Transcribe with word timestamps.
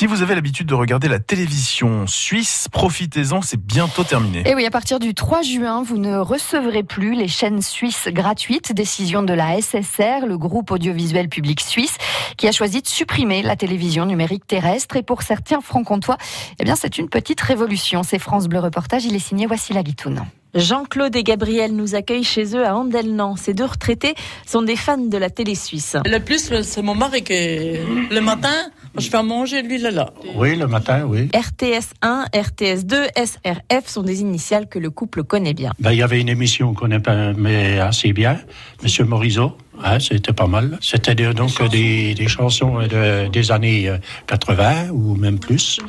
Si 0.00 0.06
vous 0.06 0.22
avez 0.22 0.34
l'habitude 0.34 0.66
de 0.66 0.72
regarder 0.72 1.08
la 1.08 1.18
télévision 1.18 2.06
suisse, 2.06 2.68
profitez-en, 2.72 3.42
c'est 3.42 3.60
bientôt 3.60 4.02
terminé. 4.02 4.42
Et 4.48 4.54
oui, 4.54 4.64
à 4.64 4.70
partir 4.70 4.98
du 4.98 5.12
3 5.12 5.42
juin, 5.42 5.82
vous 5.82 5.98
ne 5.98 6.16
recevrez 6.16 6.82
plus 6.82 7.14
les 7.14 7.28
chaînes 7.28 7.60
suisses 7.60 8.08
gratuites. 8.08 8.72
Décision 8.72 9.22
de 9.22 9.34
la 9.34 9.60
SSR, 9.60 10.24
le 10.26 10.38
groupe 10.38 10.70
audiovisuel 10.70 11.28
public 11.28 11.60
suisse, 11.60 11.98
qui 12.38 12.48
a 12.48 12.52
choisi 12.52 12.80
de 12.80 12.86
supprimer 12.86 13.42
la 13.42 13.56
télévision 13.56 14.06
numérique 14.06 14.46
terrestre. 14.46 14.96
Et 14.96 15.02
pour 15.02 15.20
certains 15.20 15.60
francs-comtois, 15.60 16.16
eh 16.58 16.64
bien, 16.64 16.76
c'est 16.76 16.96
une 16.96 17.10
petite 17.10 17.42
révolution. 17.42 18.02
C'est 18.02 18.18
France 18.18 18.48
Bleu 18.48 18.60
Reportage. 18.60 19.04
Il 19.04 19.14
est 19.14 19.18
signé 19.18 19.46
Wassila 19.46 19.82
Guitoun. 19.82 20.24
Jean-Claude 20.54 21.14
et 21.14 21.22
Gabriel 21.22 21.76
nous 21.76 21.94
accueillent 21.94 22.24
chez 22.24 22.56
eux 22.56 22.66
à 22.66 22.74
Andelnan. 22.74 23.36
Ces 23.36 23.52
deux 23.52 23.66
retraités 23.66 24.14
sont 24.46 24.62
des 24.62 24.76
fans 24.76 24.96
de 24.96 25.18
la 25.18 25.28
télé 25.28 25.54
suisse. 25.54 25.96
Le 26.06 26.18
plus, 26.18 26.62
c'est 26.62 26.82
mon 26.82 26.94
mari 26.94 27.22
qui, 27.22 27.34
le 27.34 28.20
matin, 28.20 28.54
je 28.98 29.08
fais 29.08 29.16
à 29.16 29.22
manger, 29.22 29.62
lui, 29.62 29.78
là, 29.78 29.90
là. 29.90 30.12
Oui, 30.34 30.56
le 30.56 30.66
matin, 30.66 31.04
oui. 31.06 31.28
RTS 31.34 31.94
1, 32.02 32.26
RTS 32.34 32.84
2, 32.84 32.96
SRF 33.16 33.86
sont 33.86 34.02
des 34.02 34.20
initiales 34.20 34.68
que 34.68 34.78
le 34.78 34.90
couple 34.90 35.24
connaît 35.24 35.54
bien. 35.54 35.72
Ben, 35.78 35.92
il 35.92 35.98
y 35.98 36.02
avait 36.02 36.20
une 36.20 36.28
émission 36.28 36.74
qu'on 36.74 36.90
aimait 36.90 37.78
assez 37.78 38.12
bien, 38.12 38.40
Monsieur 38.82 39.04
Morisot. 39.04 39.56
Hein, 39.82 39.98
c'était 39.98 40.34
pas 40.34 40.46
mal. 40.46 40.78
C'était 40.82 41.14
donc 41.14 41.70
des, 41.70 42.14
des, 42.14 42.28
chansons 42.28 42.80
de, 42.80 43.28
des 43.28 43.50
années 43.50 43.90
80 44.26 44.90
ou 44.92 45.14
même 45.16 45.38
plus. 45.38 45.80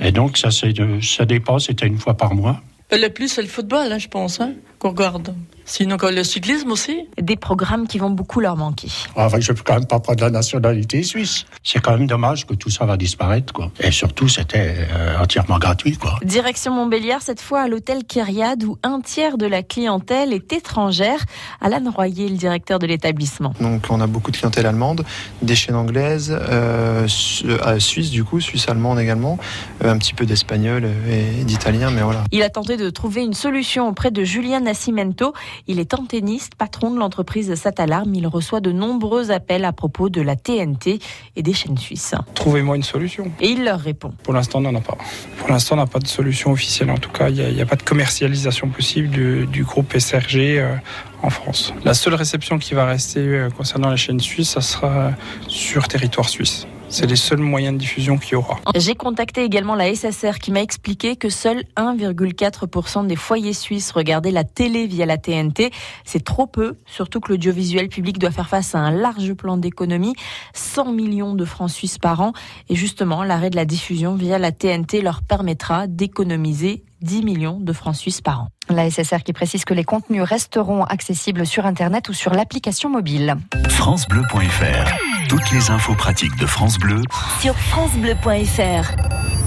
Et 0.00 0.12
donc 0.12 0.36
ça, 0.36 0.50
ça 0.50 1.24
dépasse, 1.24 1.64
c'était 1.66 1.86
une 1.86 1.98
fois 1.98 2.16
par 2.16 2.34
mois. 2.34 2.60
Le 2.92 3.08
plus, 3.08 3.28
c'est 3.28 3.42
le 3.42 3.48
football, 3.48 3.92
hein, 3.92 3.98
je 3.98 4.08
pense, 4.08 4.40
hein, 4.40 4.52
qu'on 4.80 4.90
regarde. 4.90 5.34
Sinon, 5.66 5.98
le 6.02 6.24
cyclisme 6.24 6.72
aussi. 6.72 7.06
Des 7.20 7.36
programmes 7.36 7.86
qui 7.86 7.98
vont 7.98 8.10
beaucoup 8.10 8.40
leur 8.40 8.56
manquer. 8.56 8.88
Ah, 9.14 9.28
je 9.38 9.52
ne 9.52 9.56
peux 9.56 9.62
quand 9.64 9.74
même 9.74 9.86
pas 9.86 10.00
prendre 10.00 10.20
la 10.20 10.30
nationalité 10.30 11.04
suisse. 11.04 11.44
C'est 11.62 11.80
quand 11.80 11.92
même 11.92 12.08
dommage 12.08 12.44
que 12.44 12.54
tout 12.54 12.70
ça 12.70 12.86
va 12.86 12.96
disparaître. 12.96 13.52
Quoi. 13.52 13.70
Et 13.78 13.92
surtout, 13.92 14.26
c'était 14.26 14.88
euh, 14.90 15.16
entièrement 15.20 15.58
gratuit. 15.58 15.96
Quoi. 15.96 16.18
Direction 16.24 16.72
Montbéliard, 16.72 17.22
cette 17.22 17.40
fois 17.40 17.60
à 17.60 17.68
l'hôtel 17.68 18.02
Kyriade, 18.02 18.64
où 18.64 18.78
un 18.82 19.00
tiers 19.00 19.38
de 19.38 19.46
la 19.46 19.62
clientèle 19.62 20.32
est 20.32 20.52
étrangère. 20.52 21.24
Alan 21.60 21.88
Royer, 21.88 22.28
le 22.28 22.36
directeur 22.36 22.80
de 22.80 22.86
l'établissement. 22.88 23.52
Donc, 23.60 23.84
on 23.90 24.00
a 24.00 24.08
beaucoup 24.08 24.32
de 24.32 24.38
clientèle 24.38 24.66
allemande, 24.66 25.04
des 25.40 25.54
chaînes 25.54 25.76
anglaises, 25.76 26.36
euh, 26.36 27.06
euh 27.44 27.78
suisse 27.78 28.10
du 28.10 28.24
coup, 28.24 28.40
suisse-allemande 28.40 28.98
également, 28.98 29.38
euh, 29.84 29.92
un 29.92 29.98
petit 29.98 30.14
peu 30.14 30.26
d'espagnol 30.26 30.88
et 31.08 31.44
d'italien, 31.44 31.90
mais 31.90 32.02
voilà. 32.02 32.24
Il 32.32 32.42
a 32.42 32.50
tenté 32.50 32.76
de 32.76 32.90
trouver 32.90 33.22
une 33.22 33.34
solution 33.34 33.86
auprès 33.88 34.10
de 34.10 34.24
Julien 34.24 34.60
Nascimento. 34.70 35.34
Il 35.66 35.80
est 35.80 35.94
antenniste, 35.94 36.54
patron 36.54 36.92
de 36.92 36.98
l'entreprise 37.00 37.52
Satalarm. 37.56 38.14
Il 38.14 38.28
reçoit 38.28 38.60
de 38.60 38.70
nombreux 38.70 39.32
appels 39.32 39.64
à 39.64 39.72
propos 39.72 40.08
de 40.10 40.20
la 40.20 40.36
TNT 40.36 41.00
et 41.34 41.42
des 41.42 41.52
chaînes 41.52 41.76
suisses. 41.76 42.14
Trouvez-moi 42.36 42.76
une 42.76 42.84
solution. 42.84 43.32
Et 43.40 43.48
il 43.48 43.64
leur 43.64 43.80
répond. 43.80 44.12
Pour 44.22 44.32
l'instant, 44.32 44.60
on 44.60 44.62
n'en 44.62 44.76
a 44.76 44.80
pas. 44.80 44.96
Pour 45.38 45.48
l'instant, 45.48 45.74
on 45.74 45.78
n'a 45.78 45.86
pas 45.86 45.98
de 45.98 46.06
solution 46.06 46.52
officielle. 46.52 46.92
En 46.92 46.98
tout 46.98 47.10
cas, 47.10 47.30
il 47.30 47.52
n'y 47.52 47.60
a, 47.60 47.66
pas 47.66 47.74
de 47.74 47.82
commercialisation 47.82 48.68
possible 48.68 49.08
du, 49.08 49.64
groupe 49.64 49.92
SRG 49.98 50.36
euh, 50.36 50.76
en 51.24 51.30
France. 51.30 51.74
La 51.84 51.94
seule 51.94 52.14
réception 52.14 52.58
qui 52.58 52.74
va 52.74 52.84
rester 52.84 53.20
euh, 53.20 53.50
concernant 53.50 53.90
la 53.90 53.96
chaîne 53.96 54.20
suisse, 54.20 54.50
ça 54.50 54.60
sera 54.60 55.10
sur 55.48 55.88
territoire 55.88 56.28
suisse. 56.28 56.68
C'est 56.92 57.06
les 57.06 57.16
seuls 57.16 57.38
moyens 57.38 57.74
de 57.74 57.78
diffusion 57.78 58.18
qu'il 58.18 58.32
y 58.32 58.34
aura. 58.34 58.58
J'ai 58.74 58.96
contacté 58.96 59.44
également 59.44 59.76
la 59.76 59.94
SSR 59.94 60.40
qui 60.40 60.50
m'a 60.50 60.60
expliqué 60.60 61.14
que 61.14 61.30
seul 61.30 61.62
1,4% 61.76 63.06
des 63.06 63.14
foyers 63.14 63.52
suisses 63.52 63.92
regardaient 63.92 64.32
la 64.32 64.42
télé 64.42 64.88
via 64.88 65.06
la 65.06 65.16
TNT. 65.16 65.70
C'est 66.04 66.24
trop 66.24 66.48
peu, 66.48 66.76
surtout 66.86 67.20
que 67.20 67.30
l'audiovisuel 67.30 67.88
public 67.88 68.18
doit 68.18 68.32
faire 68.32 68.48
face 68.48 68.74
à 68.74 68.78
un 68.78 68.90
large 68.90 69.34
plan 69.34 69.56
d'économie, 69.56 70.14
100 70.54 70.92
millions 70.92 71.34
de 71.34 71.44
francs 71.44 71.70
suisses 71.70 71.98
par 71.98 72.20
an. 72.20 72.32
Et 72.68 72.74
justement, 72.74 73.22
l'arrêt 73.22 73.50
de 73.50 73.56
la 73.56 73.64
diffusion 73.64 74.16
via 74.16 74.38
la 74.38 74.50
TNT 74.50 75.00
leur 75.00 75.22
permettra 75.22 75.86
d'économiser 75.86 76.82
10 77.02 77.22
millions 77.22 77.60
de 77.60 77.72
francs 77.72 77.94
suisses 77.96 78.20
par 78.20 78.42
an. 78.42 78.48
La 78.68 78.90
SSR 78.90 79.22
qui 79.24 79.32
précise 79.32 79.64
que 79.64 79.74
les 79.74 79.84
contenus 79.84 80.22
resteront 80.22 80.82
accessibles 80.82 81.46
sur 81.46 81.66
Internet 81.66 82.08
ou 82.08 82.14
sur 82.14 82.34
l'application 82.34 82.90
mobile. 82.90 83.36
FranceBleu.fr 83.68 85.09
Toutes 85.30 85.52
les 85.52 85.70
infos 85.70 85.94
pratiques 85.94 86.34
de 86.40 86.46
France 86.46 86.76
Bleu 86.76 87.02
sur 87.40 87.56
FranceBleu.fr 87.56 89.39